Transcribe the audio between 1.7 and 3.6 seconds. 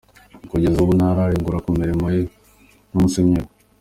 mirimo ye nka musenyeri.